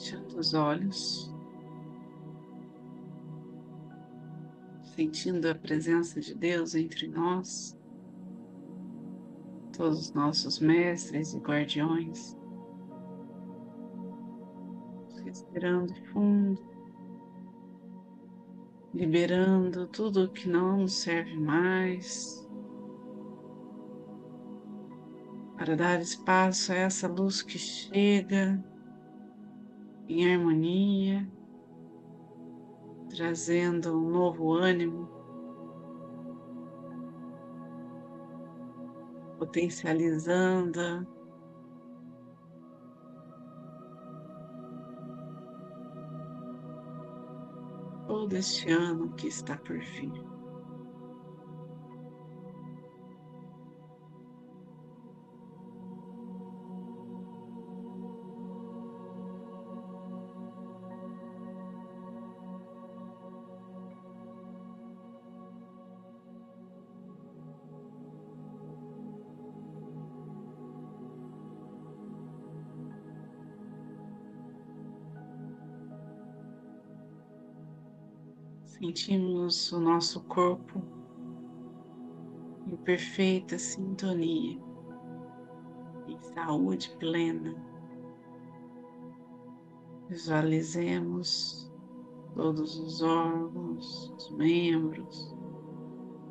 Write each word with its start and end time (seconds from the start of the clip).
Fechando 0.00 0.38
os 0.38 0.54
olhos, 0.54 1.30
sentindo 4.96 5.46
a 5.46 5.54
presença 5.54 6.18
de 6.22 6.34
Deus 6.34 6.74
entre 6.74 7.06
nós, 7.06 7.78
todos 9.76 10.00
os 10.00 10.12
nossos 10.14 10.58
mestres 10.58 11.34
e 11.34 11.38
guardiões, 11.38 12.34
respirando 15.22 15.94
fundo, 16.06 16.62
liberando 18.94 19.86
tudo 19.86 20.32
que 20.32 20.48
não 20.48 20.78
nos 20.78 20.94
serve 20.94 21.36
mais, 21.36 22.48
para 25.58 25.76
dar 25.76 26.00
espaço 26.00 26.72
a 26.72 26.76
essa 26.76 27.06
luz 27.06 27.42
que 27.42 27.58
chega 27.58 28.69
em 30.10 30.34
harmonia, 30.34 31.30
trazendo 33.08 33.96
um 33.96 34.10
novo 34.10 34.52
ânimo, 34.52 35.08
potencializando 39.38 41.06
todo 48.08 48.34
este 48.34 48.72
ano 48.72 49.14
que 49.14 49.28
está 49.28 49.56
por 49.58 49.78
vir. 49.78 50.39
Sentimos 78.80 79.70
o 79.72 79.78
nosso 79.78 80.22
corpo 80.22 80.82
em 82.66 82.74
perfeita 82.78 83.58
sintonia, 83.58 84.58
em 86.08 86.18
saúde 86.34 86.90
plena. 86.98 87.54
Visualizemos 90.08 91.70
todos 92.34 92.78
os 92.78 93.02
órgãos, 93.02 94.14
os 94.16 94.30
membros, 94.30 95.36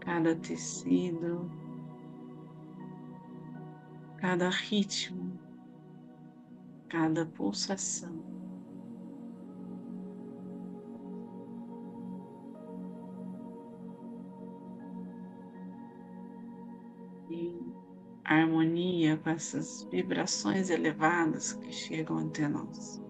cada 0.00 0.36
tecido, 0.36 1.50
cada 4.18 4.50
ritmo, 4.50 5.40
cada 6.90 7.24
pulsação. 7.24 8.33
Harmonia 18.24 19.16
com 19.18 19.30
essas 19.30 19.84
vibrações 19.84 20.70
elevadas 20.70 21.52
que 21.52 21.70
chegam 21.70 22.18
até 22.18 22.48
nós. 22.48 23.02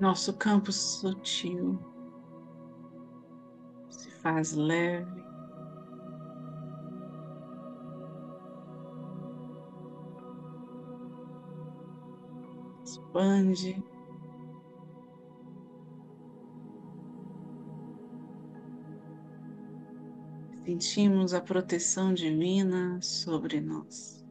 Nosso 0.00 0.32
campo 0.34 0.70
sutil 0.70 1.76
se 3.90 4.10
faz 4.10 4.52
leve 4.52 5.27
expande. 13.18 13.82
Sentimos 20.64 21.34
a 21.34 21.40
proteção 21.40 22.12
divina 22.14 23.00
sobre 23.02 23.60
nós. 23.60 24.24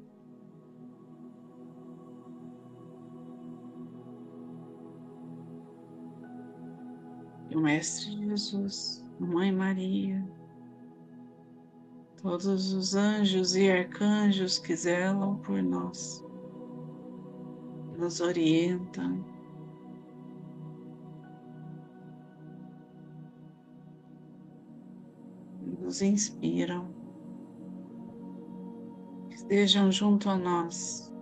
E 7.50 7.56
o 7.56 7.62
Mestre 7.62 8.12
Jesus, 8.28 9.04
Mãe 9.19 9.52
Maria, 9.52 10.24
todos 12.22 12.72
os 12.72 12.94
anjos 12.94 13.56
e 13.56 13.69
arcanjos 13.69 14.59
que 14.59 14.75
zelam 14.75 15.38
por 15.38 15.64
nós 15.64 16.27
nos 17.97 18.22
orientam. 18.22 19.25
Nos 25.81 26.02
inspiram, 26.02 26.94
estejam 29.30 29.91
junto 29.91 30.30
a 30.30 30.38
nós, 30.38 31.13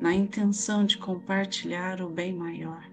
na 0.00 0.14
intenção 0.14 0.84
de 0.84 0.98
compartilhar 0.98 2.00
o 2.00 2.08
bem 2.08 2.34
maior. 2.34 2.90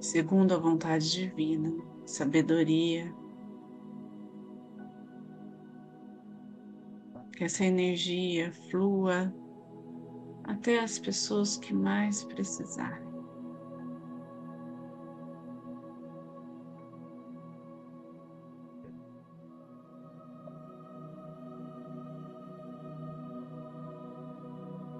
Segundo 0.00 0.52
a 0.52 0.58
vontade 0.58 1.10
divina, 1.10 1.72
sabedoria, 2.04 3.12
que 7.42 7.46
essa 7.46 7.64
energia 7.64 8.52
flua 8.70 9.34
até 10.44 10.78
as 10.78 10.96
pessoas 10.96 11.56
que 11.56 11.74
mais 11.74 12.22
precisarem. 12.22 13.02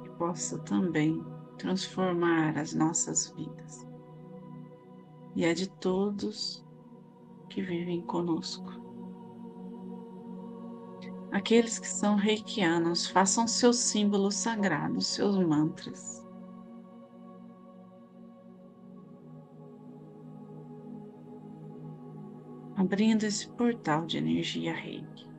Que 0.03 0.10
possa 0.19 0.59
também 0.64 1.24
transformar 1.59 2.59
as 2.59 2.74
nossas 2.74 3.30
vidas 3.36 3.86
e 5.36 5.44
a 5.44 5.54
de 5.54 5.70
todos 5.70 6.66
que 7.48 7.62
vivem 7.62 8.03
conosco. 8.03 8.81
Aqueles 11.32 11.78
que 11.78 11.88
são 11.88 12.15
reikianos, 12.15 13.06
façam 13.06 13.48
seus 13.48 13.78
símbolos 13.78 14.34
sagrados, 14.34 15.06
seus 15.06 15.38
mantras. 15.38 16.22
Abrindo 22.76 23.25
esse 23.25 23.48
portal 23.48 24.04
de 24.04 24.19
energia 24.19 24.75
reiki. 24.75 25.31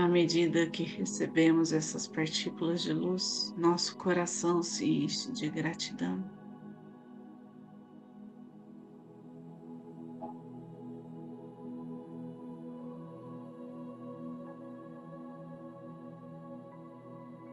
À 0.00 0.08
medida 0.08 0.66
que 0.66 0.82
recebemos 0.82 1.74
essas 1.74 2.08
partículas 2.08 2.80
de 2.80 2.90
luz, 2.90 3.54
nosso 3.58 3.94
coração 3.98 4.62
se 4.62 4.86
enche 4.86 5.30
de 5.30 5.50
gratidão. 5.50 6.24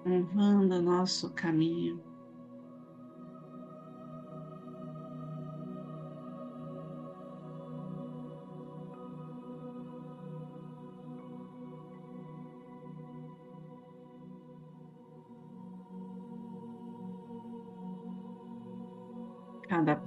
honrando 0.06 0.82
nosso 0.82 1.30
caminho. 1.34 2.02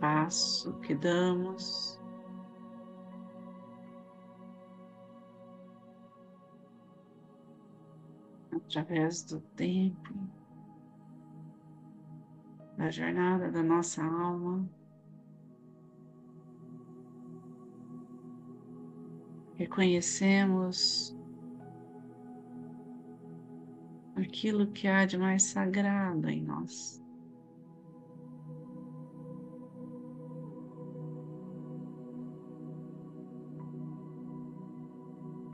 Passo 0.00 0.72
que 0.80 0.94
damos. 0.94 2.00
Através 8.52 9.22
do 9.24 9.40
tempo, 9.56 10.14
da 12.76 12.90
jornada 12.90 13.50
da 13.50 13.62
nossa 13.62 14.02
alma, 14.02 14.68
reconhecemos 19.56 21.16
aquilo 24.16 24.70
que 24.72 24.88
há 24.88 25.04
de 25.04 25.18
mais 25.18 25.42
sagrado 25.42 26.28
em 26.28 26.42
nós. 26.42 26.99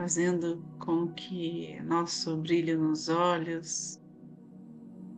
Fazendo 0.06 0.62
com 0.78 1.08
que 1.08 1.82
nosso 1.82 2.36
brilho 2.36 2.78
nos 2.78 3.08
olhos 3.08 4.00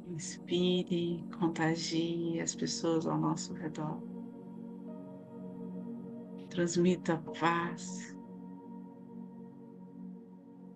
inspire, 0.07 1.23
contagie 1.39 2.41
as 2.41 2.55
pessoas 2.55 3.07
ao 3.07 3.19
nosso 3.19 3.53
redor. 3.53 4.03
Transmita 6.49 7.23
paz. 7.39 8.17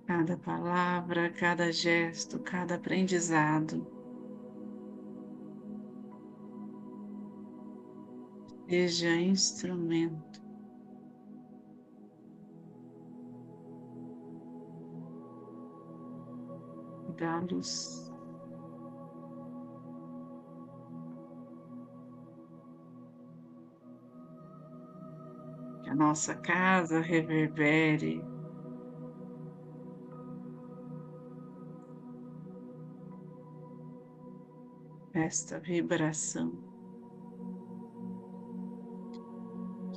Cada 0.07 0.37
palavra, 0.37 1.31
cada 1.31 1.73
gesto, 1.73 2.39
cada 2.41 2.75
aprendizado. 2.75 3.87
Seja 8.69 9.17
instrumento 9.17 10.42
cuidados. 17.13 18.11
Que 25.85 25.91
a 25.91 25.95
nossa 25.95 26.35
casa 26.37 27.01
reverbere. 27.01 28.25
Esta 35.15 35.61
vibração, 35.61 36.53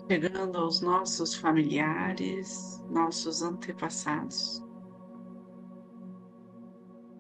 chegando 0.10 0.58
aos 0.58 0.82
nossos 0.82 1.34
familiares, 1.36 2.84
nossos 2.90 3.42
antepassados 3.42 4.65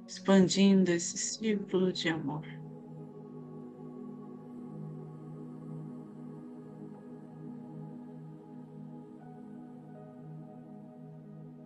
expandindo 0.07 0.91
esse 0.91 1.17
círculo 1.17 1.93
de 1.93 2.09
amor. 2.09 2.45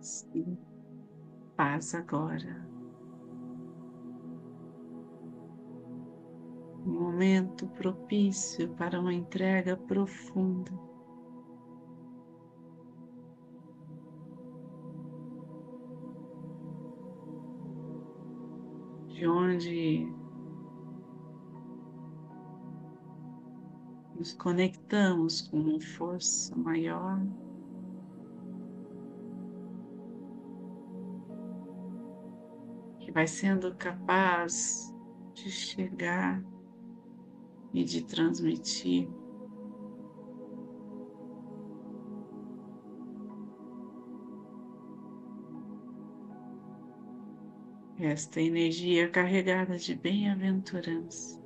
Sim, 0.00 0.58
paz 1.56 1.94
agora. 1.94 2.68
Um 6.84 6.90
momento 6.92 7.66
propício 7.68 8.68
para 8.74 9.00
uma 9.00 9.14
entrega 9.14 9.76
profunda. 9.76 10.70
De 19.20 19.28
onde 19.28 20.10
nos 24.16 24.32
conectamos 24.32 25.42
com 25.42 25.58
uma 25.58 25.78
força 25.78 26.56
maior. 26.56 27.20
Que 33.00 33.12
vai 33.12 33.26
sendo 33.26 33.74
capaz 33.74 34.90
de 35.34 35.50
chegar 35.50 36.42
e 37.74 37.84
de 37.84 38.02
transmitir 38.02 39.06
esta 48.04 48.40
energia 48.40 49.08
carregada 49.08 49.76
de 49.76 49.94
bem-aventurança 49.94 51.40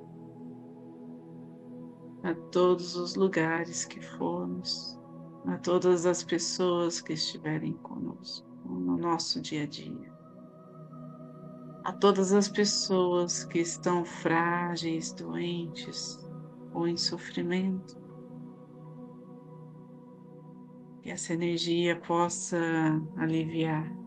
a 2.23 2.33
todos 2.51 2.95
os 2.95 3.15
lugares 3.15 3.85
que 3.85 4.01
formos, 4.01 4.99
a 5.45 5.57
todas 5.57 6.05
as 6.05 6.23
pessoas 6.23 7.01
que 7.01 7.13
estiverem 7.13 7.73
conosco 7.73 8.47
no 8.65 8.97
nosso 8.97 9.41
dia 9.41 9.63
a 9.63 9.67
dia, 9.67 10.13
a 11.83 11.93
todas 11.93 12.33
as 12.33 12.49
pessoas 12.49 13.43
que 13.43 13.59
estão 13.59 14.03
frágeis, 14.03 15.13
doentes 15.13 16.19
ou 16.73 16.87
em 16.87 16.97
sofrimento. 16.97 17.99
Que 21.03 21.11
essa 21.11 21.33
energia 21.33 21.95
possa 21.99 22.59
aliviar 23.17 24.04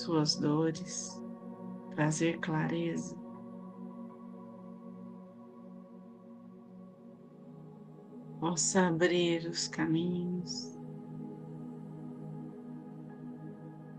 suas 0.00 0.36
dores, 0.36 1.20
trazer 1.94 2.38
clareza. 2.40 3.18
Possa 8.40 8.88
abrir 8.88 9.46
os 9.46 9.68
caminhos, 9.68 10.78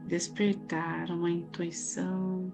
despertar 0.08 1.12
uma 1.12 1.30
intuição 1.30 2.52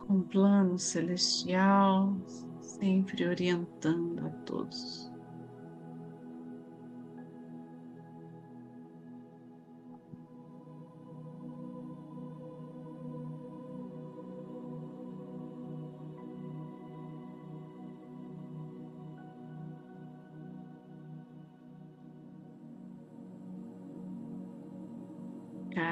com 0.00 0.20
plano 0.20 0.78
celestial, 0.78 2.14
sempre 2.60 3.26
orientando 3.26 4.26
a 4.26 4.30
todos. 4.44 5.17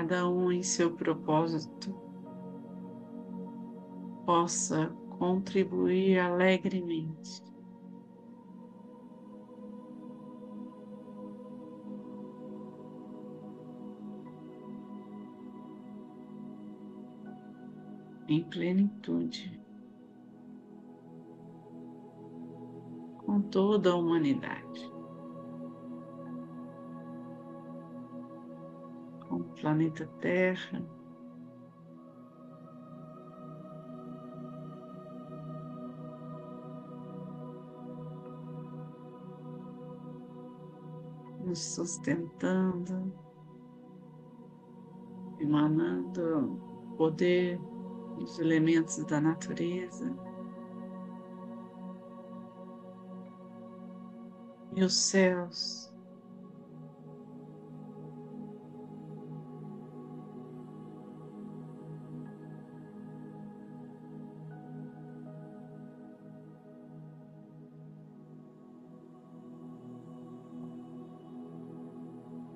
Cada 0.06 0.28
um 0.28 0.52
em 0.52 0.62
seu 0.62 0.94
propósito 0.94 1.92
possa 4.24 4.86
contribuir 5.18 6.20
alegremente. 6.20 7.42
Em 18.28 18.44
plenitude, 18.44 19.60
com 23.24 23.40
toda 23.42 23.90
a 23.90 23.96
humanidade. 23.96 24.95
Planeta 29.60 30.06
Terra. 30.20 30.82
Nos 41.44 41.58
sustentando, 41.58 43.12
emanando 45.38 46.60
poder 46.96 47.58
dos 48.16 48.38
elementos 48.38 49.04
da 49.04 49.20
natureza. 49.20 50.14
E 54.74 54.84
os 54.84 54.94
céus 54.94 55.95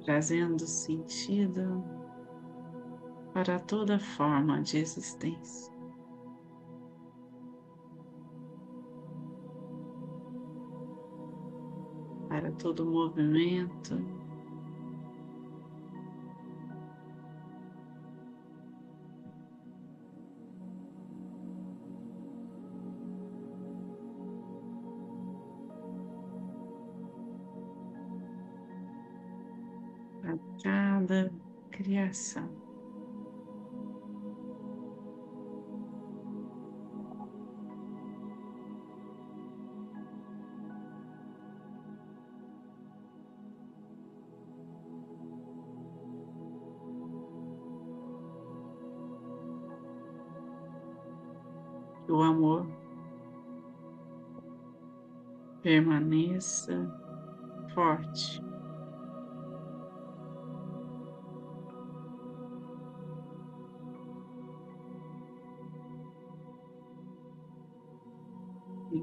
trazendo 0.05 0.67
sentido 0.67 1.85
para 3.33 3.59
toda 3.59 3.99
forma 3.99 4.61
de 4.63 4.79
existência. 4.79 5.73
Para 12.29 12.51
todo 12.53 12.85
movimento. 12.87 14.20
Para 30.31 30.39
cada 30.63 31.33
criação. 31.73 32.49
o 52.09 52.23
amor 52.23 52.67
permaneça 55.63 56.75
forte. 57.73 58.50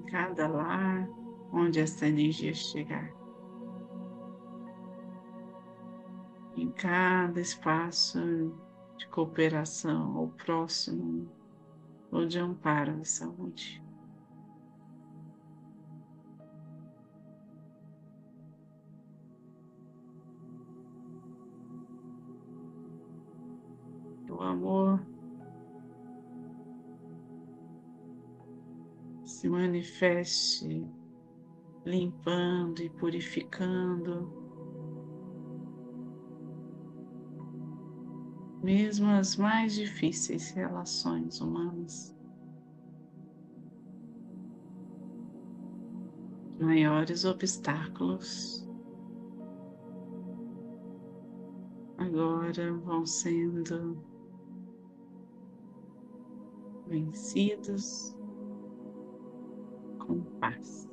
Cada 0.07 0.47
lar 0.47 1.07
onde 1.51 1.79
essa 1.79 2.07
energia 2.07 2.53
chegar. 2.53 3.11
Em 6.55 6.71
cada 6.71 7.39
espaço 7.39 8.19
de 8.97 9.07
cooperação 9.09 10.17
ou 10.17 10.29
próximo 10.29 11.29
ou 12.11 12.25
de 12.25 12.39
amparo 12.39 12.99
e 13.01 13.05
saúde. 13.05 13.83
O 24.29 24.41
amor 24.41 25.01
se 29.37 29.47
manifeste 29.47 30.83
limpando 31.85 32.81
e 32.81 32.89
purificando. 32.89 34.33
Mesmo 38.63 39.05
as 39.11 39.37
mais 39.37 39.75
difíceis 39.75 40.49
relações 40.49 41.39
humanas. 41.39 42.17
Maiores 46.59 47.23
obstáculos. 47.23 48.67
Agora 51.99 52.73
vão 52.73 53.05
sendo 53.05 54.03
vencidos 56.87 58.16
com 60.07 60.21
paz. 60.39 60.87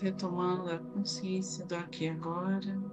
Retomando 0.00 0.68
a 0.68 0.78
consciência 0.78 1.64
do 1.64 1.76
aqui 1.76 2.06
e 2.06 2.08
agora. 2.08 2.91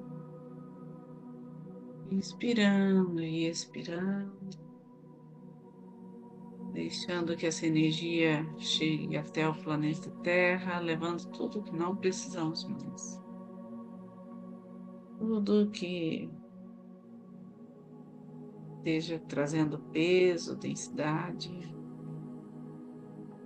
Inspirando 2.20 3.22
e 3.22 3.48
expirando. 3.48 4.50
Deixando 6.74 7.38
que 7.38 7.46
essa 7.46 7.66
energia 7.66 8.46
chegue 8.58 9.16
até 9.16 9.48
o 9.48 9.56
planeta 9.56 10.12
Terra, 10.22 10.80
levando 10.80 11.26
tudo 11.32 11.64
que 11.64 11.74
não 11.74 11.96
precisamos 11.96 12.66
mais. 12.66 13.24
Tudo 15.18 15.72
que 15.72 16.30
esteja 18.80 19.18
trazendo 19.20 19.80
peso, 19.80 20.58
densidade, 20.58 21.74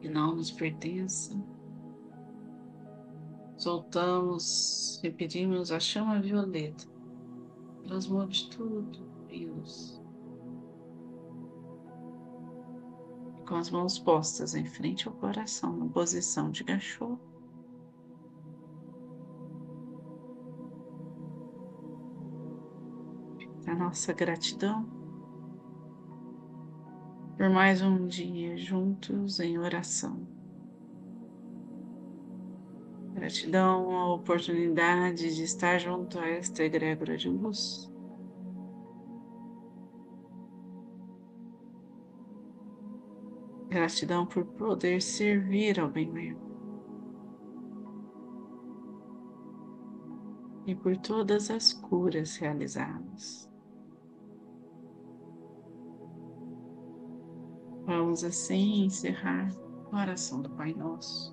que 0.01 0.10
não 0.10 0.36
nos 0.36 0.50
pertença 0.50 1.39
Soltamos, 3.56 5.00
repetimos 5.03 5.72
a 5.72 5.80
chama 5.80 6.20
violeta. 6.20 6.92
Transmute 7.83 8.49
tudo 8.49 8.99
em 9.29 9.45
luz. 9.47 10.01
Com 13.47 13.55
as 13.55 13.69
mãos 13.69 13.99
postas 13.99 14.55
em 14.55 14.65
frente 14.65 15.07
ao 15.07 15.13
coração, 15.13 15.75
na 15.75 15.87
posição 15.87 16.49
de 16.49 16.63
cachorro. 16.63 17.19
A 23.67 23.75
nossa 23.75 24.13
gratidão 24.13 25.03
por 27.43 27.49
mais 27.49 27.81
um 27.81 28.07
dia 28.07 28.55
juntos 28.55 29.39
em 29.41 29.57
oração. 29.57 30.25
Gratidão 33.24 33.96
a 33.96 34.13
oportunidade 34.15 35.34
de 35.34 35.44
estar 35.44 35.80
junto 35.80 36.20
a 36.20 36.27
esta 36.27 36.62
egrégora 36.62 37.15
de 37.15 37.30
luz. 37.30 37.89
Gratidão 43.70 44.25
por 44.25 44.44
poder 44.44 45.01
servir 45.01 45.80
ao 45.80 45.88
bem 45.88 46.12
maior. 46.12 46.38
E 50.68 50.75
por 50.75 50.98
todas 50.98 51.50
as 51.50 51.72
curas 51.72 52.36
realizadas. 52.36 53.50
Vamos 57.86 58.22
assim 58.25 58.84
encerrar 58.84 59.50
a 59.94 60.01
oração 60.01 60.42
do 60.42 60.50
Pai 60.50 60.74
Nosso. 60.74 61.32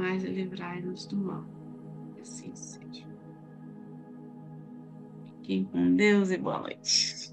mas 0.00 0.24
é 0.24 0.28
livrai-nos 0.28 1.04
do 1.06 1.16
mal. 1.16 1.44
Assim 2.22 2.54
seja. 2.56 3.06
Fiquem 5.26 5.64
com 5.66 5.94
Deus 5.94 6.30
e 6.30 6.38
boa 6.38 6.58
noite. 6.58 7.29